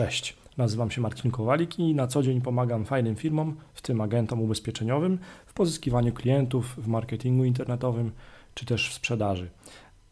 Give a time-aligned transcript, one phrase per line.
[0.00, 4.42] Cześć, nazywam się Marcin Kowalik i na co dzień pomagam fajnym firmom, w tym agentom
[4.42, 8.12] ubezpieczeniowym, w pozyskiwaniu klientów, w marketingu internetowym
[8.54, 9.50] czy też w sprzedaży.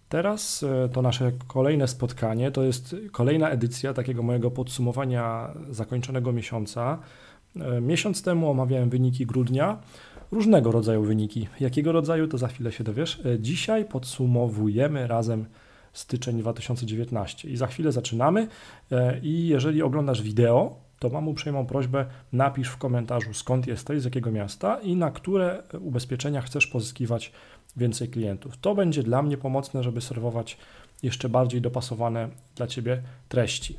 [0.08, 6.98] Teraz e, to nasze kolejne spotkanie, to jest kolejna edycja takiego mojego podsumowania zakończonego miesiąca.
[7.56, 9.78] E, miesiąc temu omawiałem wyniki grudnia,
[10.32, 11.48] różnego rodzaju wyniki.
[11.60, 13.20] Jakiego rodzaju to za chwilę się dowiesz.
[13.26, 15.46] E, dzisiaj podsumowujemy razem
[15.98, 18.48] styczeń 2019 i za chwilę zaczynamy.
[19.22, 24.30] I jeżeli oglądasz wideo, to mam uprzejmą prośbę, napisz w komentarzu skąd jesteś, z jakiego
[24.30, 27.32] miasta i na które ubezpieczenia chcesz pozyskiwać
[27.76, 28.56] więcej klientów.
[28.60, 30.58] To będzie dla mnie pomocne, żeby serwować
[31.02, 33.76] jeszcze bardziej dopasowane dla Ciebie treści.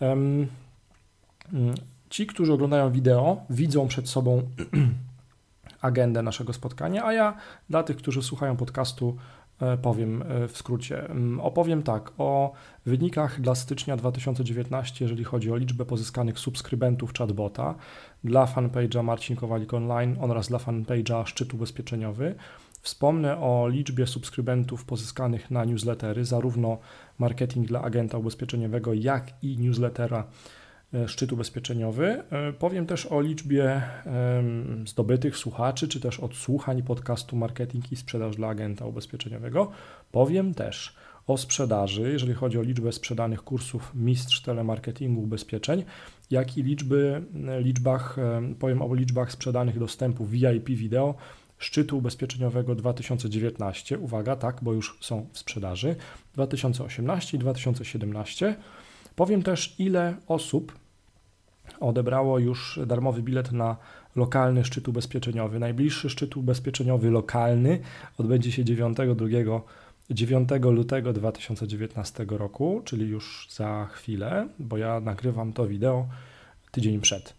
[0.00, 0.48] Mm,
[2.10, 4.42] ci, którzy oglądają wideo, widzą przed sobą
[5.80, 7.36] agendę naszego spotkania, a ja
[7.70, 9.37] dla tych, którzy słuchają podcastu, e,
[9.82, 11.10] powiem e, w skrócie.
[11.10, 12.52] Mm, opowiem tak o
[12.86, 17.74] wynikach dla stycznia 2019, jeżeli chodzi o liczbę pozyskanych subskrybentów chatbota
[18.24, 22.34] dla fanpage'a Marcin Kowalik Online oraz dla fanpage'a Szczyt Ubezpieczeniowy
[22.82, 26.78] Wspomnę o liczbie subskrybentów pozyskanych na newslettery, zarówno
[27.18, 30.24] marketing dla agenta ubezpieczeniowego, jak i newslettera e,
[31.06, 32.22] szczyt ubezpieczeniowy.
[32.30, 33.82] E, powiem też o liczbie
[34.86, 39.70] zdobytych słuchaczy, czy też odsłuchań podcastu Marketing i Sprzedaż dla agenta ubezpieczeniowego.
[40.12, 45.84] Powiem też o sprzedaży, jeżeli chodzi o liczbę sprzedanych kursów Mistrz Telemarketingu Ubezpieczeń,
[46.30, 47.22] jak i liczby,
[47.60, 48.16] liczbach,
[48.58, 51.14] powiem o liczbach sprzedanych dostępów VIP wideo
[51.58, 53.98] szczytu ubezpieczeniowego 2019.
[53.98, 55.96] Uwaga, tak, bo już są w sprzedaży.
[56.34, 58.56] 2018 i 2017.
[59.18, 60.78] Powiem też, ile osób
[61.80, 63.76] odebrało już darmowy bilet na
[64.16, 65.58] lokalny szczyt ubezpieczeniowy.
[65.58, 67.80] Najbliższy szczyt ubezpieczeniowy lokalny
[68.18, 69.26] odbędzie się 9, 2,
[70.10, 76.08] 9 lutego 2019 roku, czyli już za chwilę, bo ja nagrywam to wideo
[76.70, 77.34] tydzień przed.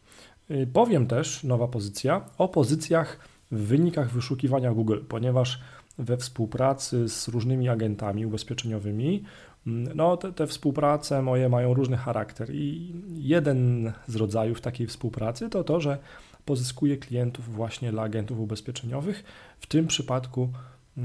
[0.52, 3.19] Y, powiem też, nowa pozycja, o pozycjach
[3.52, 5.59] w wynikach wyszukiwania Google, ponieważ
[6.00, 9.23] we współpracy z różnymi agentami ubezpieczeniowymi,
[9.66, 15.64] no te, te współprace moje mają różny charakter i jeden z rodzajów takiej współpracy to
[15.64, 15.97] to, że
[16.46, 19.24] pozyskuję klientów właśnie dla agentów ubezpieczeniowych,
[19.59, 20.50] w tym przypadku
[20.98, 21.02] e,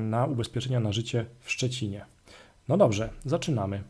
[0.00, 2.04] na ubezpieczenia na życie w Szczecinie.
[2.68, 3.82] No dobrze, zaczynamy.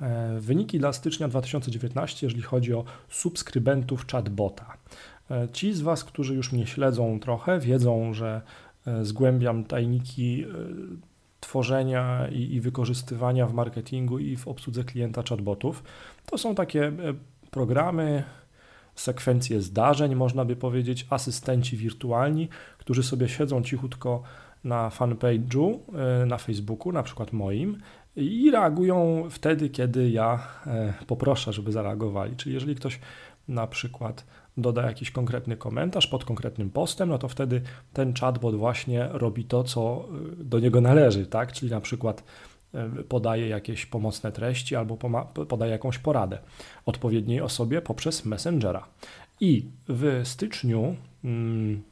[0.00, 4.76] E, wyniki dla stycznia 2019, jeżeli chodzi o subskrybentów chatbota.
[5.30, 8.42] E, ci z Was, którzy już mnie śledzą trochę, wiedzą, że
[9.02, 10.44] zgłębiam tajniki
[11.52, 15.82] tworzenia i, i wykorzystywania w marketingu i w obsłudze klienta chatbotów.
[16.26, 16.92] To są takie
[17.50, 18.24] programy,
[18.94, 22.48] sekwencje zdarzeń, można by powiedzieć, asystenci wirtualni,
[22.78, 24.22] którzy sobie siedzą cichutko
[24.64, 25.78] na fanpage'u
[26.26, 27.78] na Facebooku, na przykład moim,
[28.16, 30.48] i reagują wtedy, kiedy ja
[31.06, 32.36] poproszę, żeby zareagowali.
[32.36, 33.00] Czyli jeżeli ktoś
[33.48, 34.24] na przykład
[34.56, 39.64] doda jakiś konkretny komentarz pod konkretnym postem, no to wtedy ten chatbot właśnie robi to,
[39.64, 40.08] co
[40.40, 41.52] y, do niego należy, tak?
[41.52, 42.24] Czyli na przykład
[43.00, 44.96] y, podaje jakieś pomocne treści albo
[45.48, 46.38] podaje jakąś poradę
[46.86, 48.86] odpowiedniej osobie poprzez Messengera.
[49.40, 51.82] I w styczniu mm,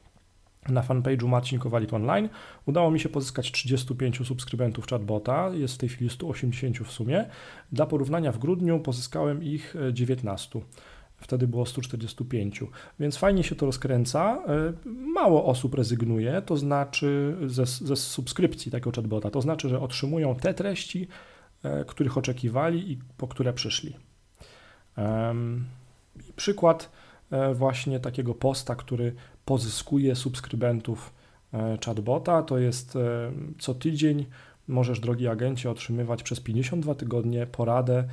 [0.69, 2.29] na fanpage'u Marcin Kowalik Online
[2.67, 7.25] udało mi się pozyskać 35 subskrybentów chatbota, jest w tej chwili 180 w sumie.
[7.73, 10.61] Dla porównania w grudniu pozyskałem ich 19.
[11.21, 12.65] Wtedy było 145,
[13.01, 14.43] więc fajnie się to rozkręca.
[14.47, 14.73] E,
[15.15, 20.55] mało osób rezygnuje, to znaczy ze, ze subskrypcji takiego chatbota, to znaczy, że otrzymują te
[20.55, 21.09] treści,
[21.63, 23.97] e, których oczekiwali i po które przyszli.
[26.37, 26.91] Przykład
[27.31, 29.15] e, właśnie takiego posta, który
[29.45, 31.21] pozyskuje subskrybentów
[31.85, 32.99] chatbota, to jest
[33.59, 34.27] co tydzień
[34.71, 38.05] możesz, drogi agencie, otrzymywać przez 52 tygodnie poradę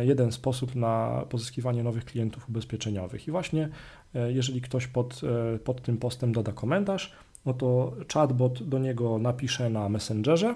[0.00, 3.28] jeden sposób na pozyskiwanie nowych klientów ubezpieczeniowych.
[3.28, 3.68] I właśnie
[4.14, 5.20] e, jeżeli ktoś pod,
[5.54, 7.12] e, pod tym postem doda komentarz,
[7.46, 10.54] no to chatbot do niego napisze na Messengerze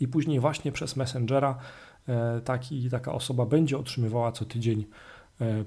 [0.00, 1.58] i później właśnie przez Messengera
[2.08, 4.84] e, taki, taka osoba będzie otrzymywała co tydzień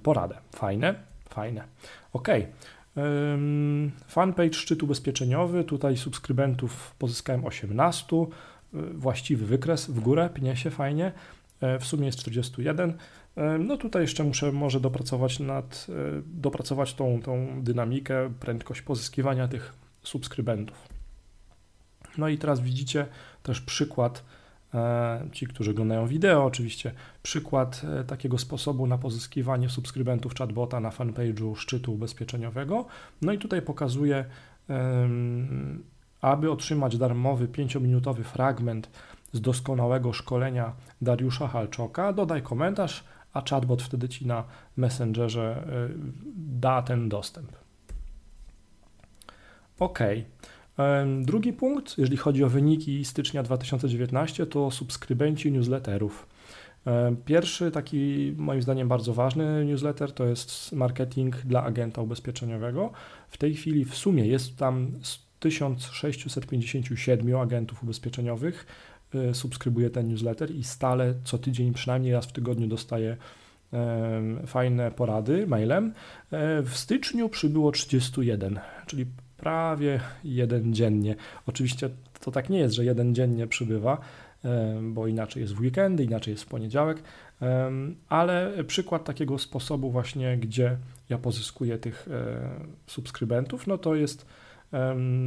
[0.03, 0.37] poradę.
[0.55, 0.95] Fajne?
[1.29, 1.63] Fajne.
[2.13, 2.27] Ok.
[4.07, 5.63] Fanpage szczyt ubezpieczeniowy.
[5.63, 8.15] Tutaj subskrybentów pozyskałem 18.
[8.93, 11.11] Właściwy wykres w górę, pnie się fajnie.
[11.61, 12.93] E, w sumie jest 41.
[13.35, 19.47] E, no tutaj jeszcze muszę może dopracować nad, e, dopracować tą, tą dynamikę, prędkość pozyskiwania
[19.47, 19.73] tych
[20.03, 20.87] subskrybentów.
[22.17, 23.05] No i teraz widzicie
[23.43, 24.23] też przykład,
[25.31, 26.91] ci, którzy oglądają wideo, oczywiście
[27.23, 32.85] przykład takiego sposobu na pozyskiwanie subskrybentów chatbota na fanpage'u szczytu ubezpieczeniowego.
[33.21, 34.25] No i tutaj pokazuję,
[36.21, 38.89] aby otrzymać darmowy 5-minutowy fragment
[39.31, 42.13] z doskonałego szkolenia Dariusza Halczoka.
[42.13, 44.43] Dodaj komentarz, a chatbot wtedy ci na
[44.77, 45.67] Messengerze
[46.35, 47.51] da ten dostęp.
[49.79, 49.99] OK.
[51.21, 56.27] Drugi punkt, jeżeli chodzi o wyniki stycznia 2019, to subskrybenci newsletterów.
[57.25, 62.91] Pierwszy, taki moim zdaniem bardzo ważny newsletter to jest marketing dla agenta ubezpieczeniowego.
[63.27, 64.91] W tej chwili w sumie jest tam
[65.39, 68.65] 1657 agentów ubezpieczeniowych
[69.15, 73.17] e, subskrybuje ten newsletter i stale co tydzień, przynajmniej raz w tygodniu dostaje
[74.47, 75.93] fajne porady mailem.
[76.31, 79.05] E, w styczniu przybyło 31, czyli
[79.37, 81.15] prawie jeden dziennie.
[81.47, 83.97] Oczywiście to tak nie jest, że jeden dziennie przybywa,
[84.81, 87.03] bo inaczej jest w weekendy, inaczej jest w poniedziałek,
[88.09, 90.77] ale przykład takiego sposobu właśnie, gdzie
[91.09, 92.49] ja pozyskuję tych e,
[92.87, 94.25] subskrybentów, no to jest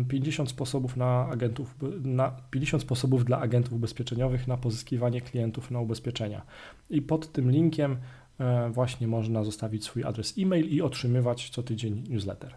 [0.09, 6.43] 50 sposobów na agentów, na 50 sposobów dla agentów ubezpieczeniowych na pozyskiwanie klientów na ubezpieczenia.
[6.91, 7.97] I pod tym linkiem
[8.41, 12.55] e, właśnie można zostawić swój adres e-mail i otrzymywać co tydzień newsletter.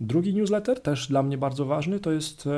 [0.00, 2.48] Drugi newsletter, też dla mnie bardzo ważny, to jest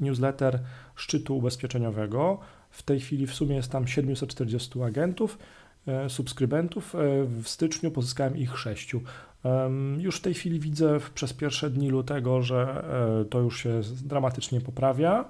[0.00, 0.60] newsletter
[0.94, 2.38] szczytu ubezpieczeniowego.
[2.70, 5.42] W tej chwili w sumie jest tam 740 agentów, e,
[6.08, 6.94] subskrybentów.
[6.94, 8.96] E, w styczniu pozyskałem ich 6.
[9.98, 12.84] Już w tej chwili widzę przez pierwsze dni lutego, że
[13.20, 15.24] e, to już się dramatycznie poprawia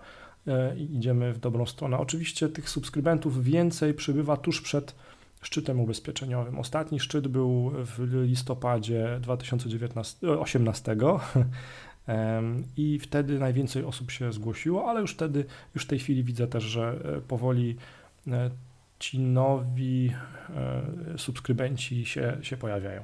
[0.77, 1.99] i idziemy w dobrą stronę.
[1.99, 4.95] Oczywiście tych subskrybentów więcej przybywa tuż przed
[5.43, 6.59] szczytem ubezpieczeniowym.
[6.59, 10.97] Ostatni szczyt był w listopadzie 2018
[12.77, 15.45] i wtedy najwięcej osób się zgłosiło, ale już wtedy,
[15.75, 17.77] już w tej chwili widzę też, że e, powoli
[18.29, 18.51] e,
[19.03, 20.13] ci nowi
[20.51, 23.03] e, subskrybenci się, się pojawiają.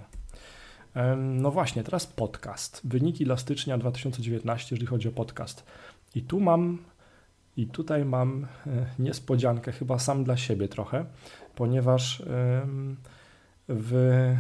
[1.17, 2.81] No właśnie, teraz podcast.
[2.85, 5.65] Wyniki dla stycznia 2019, jeżeli chodzi o podcast.
[6.15, 6.79] I tu mam,
[7.56, 8.47] i tutaj mam
[8.99, 11.05] niespodziankę, chyba sam dla siebie trochę,
[11.55, 12.23] ponieważ
[13.69, 14.35] w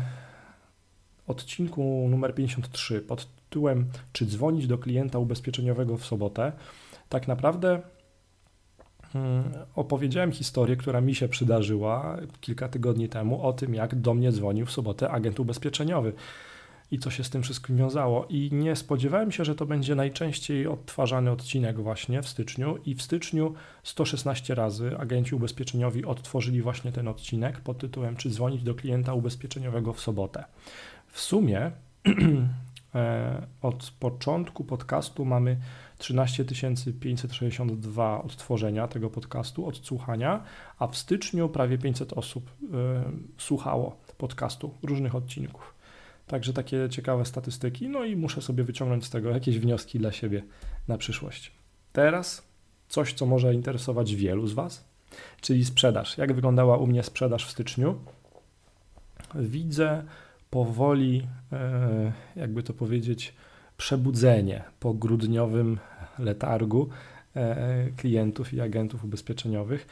[1.26, 6.52] odcinku numer 53 pod tytułem Czy dzwonić do klienta ubezpieczeniowego w sobotę,
[7.08, 7.82] tak naprawdę
[9.74, 14.66] opowiedziałem historię, która mi się przydarzyła kilka tygodni temu o tym, jak do mnie dzwonił
[14.66, 16.12] w sobotę agent ubezpieczeniowy
[16.90, 18.26] i co się z tym wszystkim wiązało.
[18.28, 22.78] I nie spodziewałem się, że to będzie najczęściej odtwarzany odcinek właśnie w styczniu.
[22.86, 28.62] I w styczniu 116 razy agenci ubezpieczeniowi odtworzyli właśnie ten odcinek pod tytułem Czy dzwonić
[28.62, 30.44] do klienta ubezpieczeniowego w sobotę.
[31.08, 31.70] W sumie
[32.94, 35.56] E, od początku podcastu mamy
[35.98, 36.44] 13
[37.00, 40.42] 562 odtworzenia tego podcastu, odsłuchania,
[40.78, 45.74] a w styczniu prawie 500 osób e, słuchało podcastu, różnych odcinków.
[46.26, 50.42] Także takie ciekawe statystyki, no i muszę sobie wyciągnąć z tego jakieś wnioski dla siebie
[50.88, 51.52] na przyszłość.
[51.92, 52.48] Teraz
[52.88, 54.88] coś, co może interesować wielu z Was,
[55.40, 56.18] czyli sprzedaż.
[56.18, 57.98] Jak wyglądała u mnie sprzedaż w styczniu?
[59.34, 60.04] Widzę,
[60.50, 63.34] powoli, e, jakby to powiedzieć,
[63.78, 65.78] przebudzenie po grudniowym
[66.18, 66.88] letargu
[67.36, 69.86] e, klientów i agentów ubezpieczeniowych.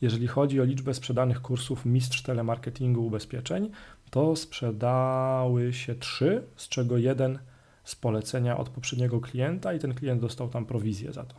[0.00, 3.70] Jeżeli chodzi o liczbę sprzedanych kursów Mistrz Telemarketingu Ubezpieczeń,
[4.10, 7.38] to sprzedały się trzy, z czego jeden
[7.84, 11.34] z polecenia od poprzedniego klienta i ten klient dostał tam prowizję za to.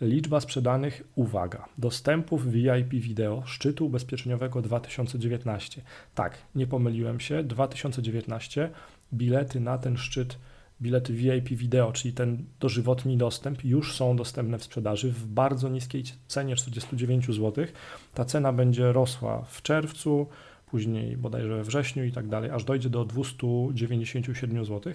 [0.00, 5.82] Liczba sprzedanych, uwaga, dostępów VIP wideo szczytu ubezpieczeniowego 2019.
[6.14, 8.70] Tak, nie pomyliłem się, 2019
[9.12, 10.38] bilety na ten szczyt,
[10.82, 16.04] bilety VIP wideo, czyli ten dożywotni dostęp, już są dostępne w sprzedaży w bardzo niskiej
[16.28, 17.66] cenie 49 zł.
[18.14, 20.26] Ta cena będzie rosła w czerwcu,
[20.66, 24.92] później bodajże we wrześniu i tak dalej, aż dojdzie do 297 zł.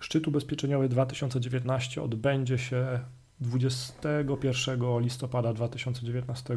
[0.00, 3.00] Szczyt ubezpieczeniowy 2019 odbędzie się
[3.40, 6.56] 21 listopada 2019,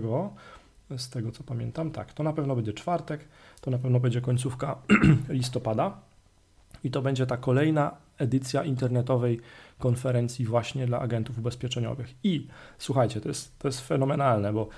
[0.97, 3.27] z tego co pamiętam, tak, to na pewno będzie czwartek,
[3.61, 4.77] to na pewno będzie końcówka
[5.29, 6.08] listopada
[6.83, 9.39] i to będzie ta kolejna edycja internetowej
[9.79, 12.15] konferencji właśnie dla agentów ubezpieczeniowych.
[12.23, 14.69] I słuchajcie, to jest, to jest fenomenalne, bo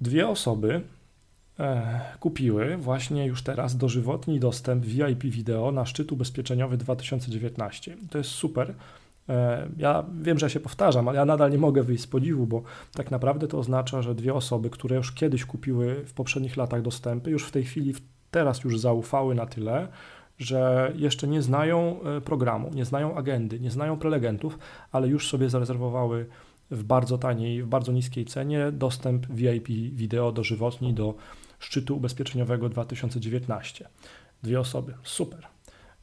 [0.00, 0.82] dwie osoby
[1.58, 7.96] e, kupiły właśnie już teraz dożywotni dostęp VIP wideo na szczyt ubezpieczeniowy 2019.
[8.10, 8.74] To jest super,
[9.30, 12.62] E, ja wiem, że się powtarzam, ale ja nadal nie mogę wyjść z podziwu, bo
[12.94, 17.30] tak naprawdę to oznacza, że dwie osoby, które już kiedyś kupiły w poprzednich latach dostępy,
[17.30, 17.94] już w tej chwili,
[18.30, 19.88] teraz już zaufały na tyle,
[20.40, 24.58] że jeszcze nie znają e, programu, nie znają agendy, nie znają prelegentów,
[24.92, 26.26] ale już sobie zarezerwowały
[26.70, 31.14] w bardzo taniej, w bardzo niskiej cenie dostęp VIP wideo dożywotni do
[31.58, 33.88] szczytu ubezpieczeniowego 2019.
[34.42, 35.46] Dwie osoby, super.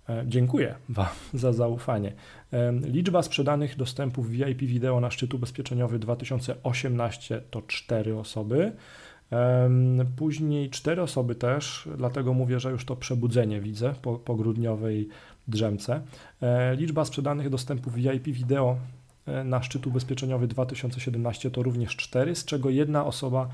[0.10, 2.14] E, dziękuję Wam za zaufanie.
[2.82, 8.72] Liczba sprzedanych dostępów VIP wideo na szczyt ubezpieczeniowy 2018 to 4 osoby.
[10.16, 15.10] Później cztery osoby też, dlatego mówię, że już to przebudzenie widzę po, po grudniowej
[15.48, 16.02] drzemce.
[16.42, 18.78] E, liczba sprzedanych dostępów VIP wideo
[19.26, 23.50] e, na szczyt ubezpieczeniowy 2017 to również 4, z czego jedna osoba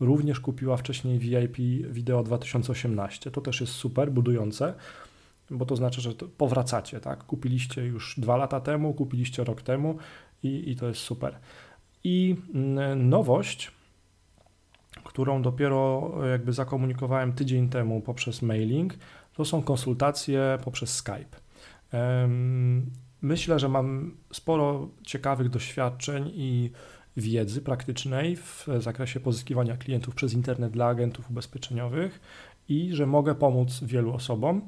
[0.00, 1.56] również kupiła wcześniej VIP
[1.90, 3.30] wideo 2018.
[3.30, 4.74] To też jest super, budujące,
[5.50, 7.24] bo to znaczy, że powracacie, tak?
[7.24, 9.98] Kupiliście już dwa lata temu, kupiliście rok temu
[10.42, 11.38] i, i to jest super.
[12.04, 13.70] I mm, nowość,
[15.08, 18.94] którą dopiero jakby zakomunikowałem tydzień temu poprzez mailing,
[19.34, 21.36] to są konsultacje poprzez Skype.
[23.22, 26.70] Myślę, że mam sporo ciekawych doświadczeń i
[27.16, 32.20] wiedzy praktycznej w zakresie pozyskiwania klientów przez internet dla agentów ubezpieczeniowych
[32.68, 34.62] i że mogę pomóc wielu osobom.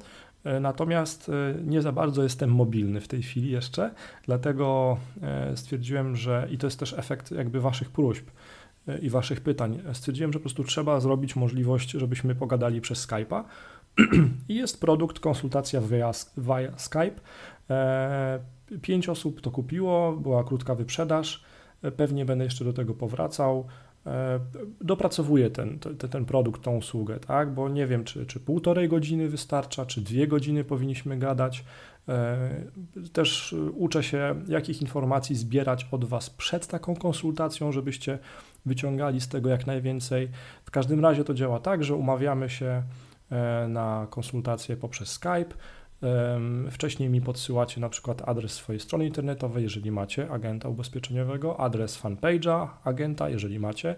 [0.44, 3.90] E, natomiast e, nie za bardzo jestem mobilny w tej chwili jeszcze,
[4.26, 8.26] dlatego e, stwierdziłem, że i to jest też efekt jakby Waszych próśb
[9.02, 9.82] i Waszych pytań.
[9.92, 13.44] Stwierdziłem, że po prostu trzeba zrobić możliwość, żebyśmy pogadali przez Skype'a.
[14.49, 17.20] I jest produkt, konsultacja via, via Skype.
[18.82, 21.44] Pięć osób to kupiło, była krótka wyprzedaż.
[21.96, 23.66] Pewnie będę jeszcze do tego powracał.
[24.06, 24.40] E,
[24.80, 27.54] dopracowuję ten, ten, ten produkt, tą usługę, tak?
[27.54, 31.64] Bo nie wiem, czy, czy półtorej godziny wystarcza, czy dwie godziny powinniśmy gadać.
[32.08, 32.50] E,
[33.12, 38.18] też uczę się, jakich informacji zbierać od Was przed taką konsultacją, żebyście
[38.66, 40.28] wyciągali z tego jak najwięcej.
[40.64, 42.82] W każdym razie to działa tak, że umawiamy się
[43.30, 45.54] e, na konsultację poprzez Skype.
[46.70, 52.68] Wcześniej mi podsyłacie na przykład adres swojej strony internetowej, jeżeli macie agenta ubezpieczeniowego, adres fanpage'a
[52.84, 53.94] agenta, jeżeli macie.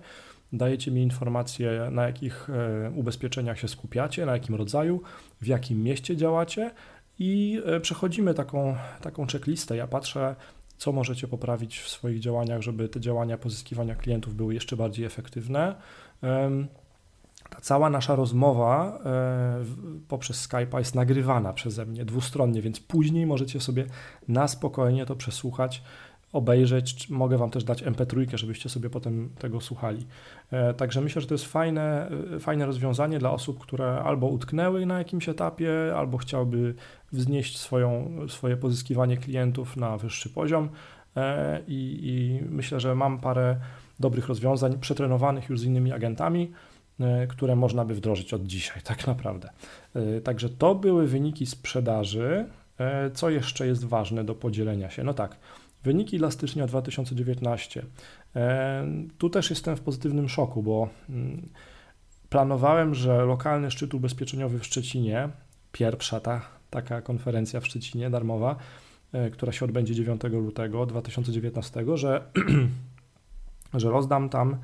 [0.53, 5.03] Dajecie mi informacje, na jakich e, ubezpieczeniach się skupiacie, na jakim rodzaju,
[5.41, 6.71] w jakim mieście działacie
[7.19, 9.77] i e, przechodzimy taką, taką checklistę.
[9.77, 10.37] Ja patrzę,
[10.83, 15.75] co możecie poprawić w swoich działaniach, żeby te działania pozyskiwania klientów były jeszcze bardziej efektywne.
[17.51, 19.65] Ta cała nasza rozmowa e,
[20.09, 23.87] poprzez Skype'a jest nagrywana przeze mnie dwustronnie, więc później możecie sobie
[24.29, 25.83] na spokojnie to przesłuchać,
[26.33, 27.11] obejrzeć.
[27.11, 30.07] Mogę Wam też dać MP3, żebyście sobie potem tego słuchali.
[30.51, 34.87] E, także myślę, że to jest fajne, e, fajne rozwiązanie dla osób, które albo utknęły
[34.87, 36.75] na jakimś etapie, albo chciałyby
[37.13, 40.69] wznieść swoją, swoje pozyskiwanie klientów na wyższy poziom.
[41.69, 43.57] I, I myślę, że mam parę
[44.01, 46.53] dobrych rozwiązań przetrenowanych już z innymi agentami.
[47.01, 49.51] E, które można by wdrożyć od dzisiaj, tak naprawdę.
[49.95, 52.47] E, także to były wyniki sprzedaży.
[52.79, 55.05] E, co jeszcze jest ważne do podzielenia się?
[55.05, 55.37] No tak,
[55.85, 57.87] wyniki dla stycznia 2019.
[59.19, 61.49] Tu też jestem w pozytywnym szoku, bo mm,
[62.29, 65.29] planowałem, że lokalny szczyt ubezpieczeniowy w Szczecinie,
[65.73, 68.57] pierwsza ta taka konferencja w Szczecinie darmowa,
[69.33, 72.25] która się odbędzie 9 lutego 2019, że,
[73.75, 74.59] że rozdam tam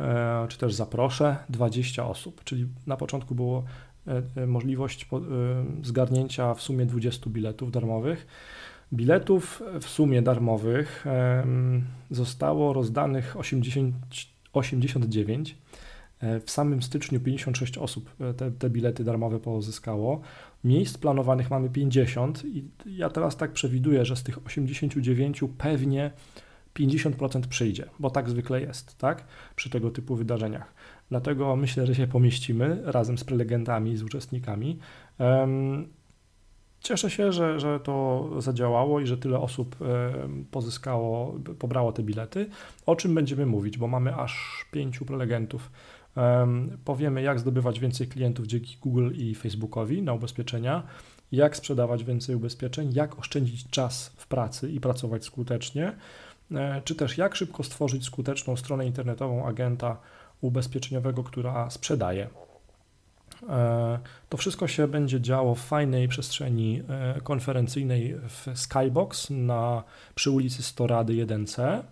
[0.00, 3.64] E, czy też zaproszę 20 osób, czyli na początku było
[4.06, 5.08] e, e, możliwość
[5.82, 8.26] zgarnięcia w sumie 20 biletów darmowych.
[8.92, 11.04] Biletów w sumie darmowych
[12.10, 13.94] zostało rozdanych 80,
[14.52, 15.58] 89.
[16.46, 20.20] W samym styczniu 56 osób te, te bilety darmowe pozyskało.
[20.64, 26.10] Miejsc planowanych mamy 50 i ja teraz tak przewiduję, że z tych 89 pewnie
[26.74, 29.24] 50% przyjdzie, bo tak zwykle jest, tak?
[29.56, 30.74] Przy tego typu wydarzeniach.
[31.08, 34.78] Dlatego myślę, że się pomieścimy razem z prelegentami, z uczestnikami.
[36.82, 39.76] Cieszę się, że, że to zadziałało i że tyle osób
[40.50, 42.46] pozyskało, pobrało te bilety.
[42.86, 45.70] O czym będziemy mówić, bo mamy aż pięciu prelegentów.
[46.84, 50.82] Powiemy, jak zdobywać więcej klientów dzięki Google i Facebookowi na ubezpieczenia,
[51.32, 55.92] jak sprzedawać więcej ubezpieczeń, jak oszczędzić czas w pracy i pracować skutecznie
[56.54, 59.96] E, czy też jak szybko stworzyć skuteczną stronę internetową agenta
[60.40, 62.28] ubezpieczeniowego, która sprzedaje.
[63.48, 69.82] E, to wszystko się będzie działo w fajnej przestrzeni e, konferencyjnej w Skybox na,
[70.14, 71.82] przy ulicy Storady 1C.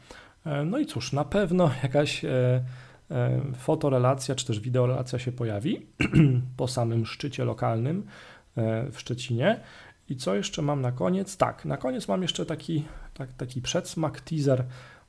[0.67, 2.23] No i cóż, na pewno jakaś
[3.57, 5.87] fotorelacja czy też wideorelacja się pojawi
[6.57, 8.07] po samym szczycie lokalnym
[8.93, 9.61] w Szczecinie.
[10.11, 11.37] I co jeszcze mam na koniec?
[11.37, 14.65] Tak, na koniec mam jeszcze taki, tak, taki przedsmak, teaser.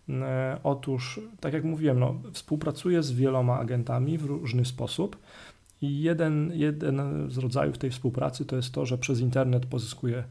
[0.10, 5.18] E, otóż, tak jak mówiłem, no, współpracuję z wieloma agentami w różny sposób.
[5.82, 10.24] I jeden, jeden z rodzajów tej współpracy to jest to, że przez internet pozyskuję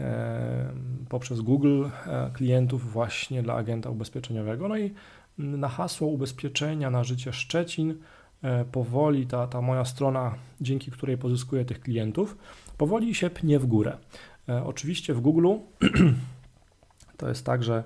[0.00, 0.72] e,
[1.08, 4.68] poprzez Google e, klientów właśnie dla agenta ubezpieczeniowego.
[4.68, 4.94] No i
[5.38, 7.94] na hasło ubezpieczenia na życie Szczecin
[8.72, 12.38] powoli ta, ta moja strona, dzięki której pozyskuję tych klientów,
[12.78, 13.96] powoli się pnie w górę.
[14.48, 15.48] E, oczywiście w Google
[17.18, 17.84] to jest tak, że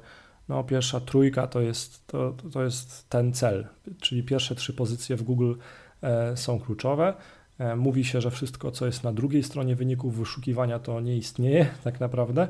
[0.49, 3.67] No, pierwsza trójka to jest, to, to jest ten cel,
[4.01, 5.57] czyli pierwsze trzy pozycje w Google e,
[6.35, 7.15] są kluczowe.
[7.59, 11.67] E, mówi się, że wszystko, co jest na drugiej stronie wyników wyszukiwania, to nie istnieje
[11.85, 12.49] tak naprawdę.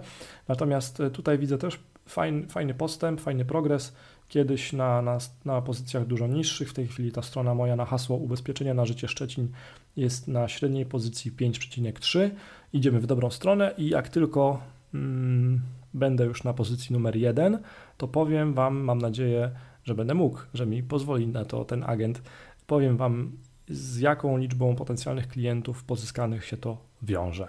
[0.49, 3.92] Natomiast e, tutaj widzę też fajny, fajny postęp, fajny progres.
[4.28, 8.16] Kiedyś na, na, na pozycjach dużo niższych, w tej chwili ta strona moja na hasło
[8.16, 9.49] ubezpieczenia na życie Szczecin
[9.97, 12.30] jest na średniej pozycji 5,3.
[12.73, 14.61] Idziemy w dobrą stronę i jak tylko
[14.94, 15.61] mm,
[15.94, 17.59] będę już na pozycji numer 1,
[17.97, 19.50] to powiem Wam, mam nadzieję,
[19.85, 22.23] że będę mógł, że mi pozwoli na to ten agent.
[22.66, 23.33] Powiem Wam,
[23.69, 27.49] z jaką liczbą potencjalnych klientów pozyskanych się to wiąże.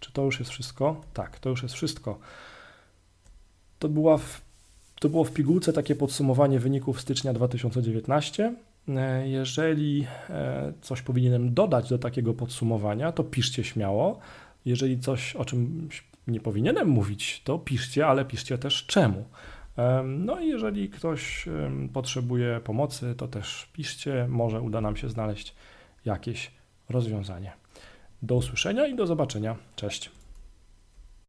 [0.00, 1.00] Czy to już jest wszystko?
[1.14, 2.18] Tak, to już jest wszystko.
[3.78, 4.40] To, była w,
[5.00, 8.54] to było w pigułce takie podsumowanie wyników stycznia 2019.
[8.88, 14.18] E, jeżeli e, coś powinienem dodać do takiego podsumowania, to piszcie śmiało.
[14.64, 15.88] Jeżeli coś, o czym
[16.26, 19.24] nie powinienem mówić, to piszcie, ale piszcie też czemu.
[20.04, 21.48] No i jeżeli ktoś
[21.92, 25.54] potrzebuje pomocy, to też piszcie, może uda nam się znaleźć
[26.04, 26.50] jakieś
[26.88, 27.52] rozwiązanie.
[28.22, 29.56] Do usłyszenia i do zobaczenia.
[29.76, 30.10] Cześć.